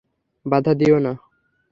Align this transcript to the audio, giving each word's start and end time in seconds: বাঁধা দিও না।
বাঁধা 0.45 0.73
দিও 0.79 0.97
না। 0.99 1.13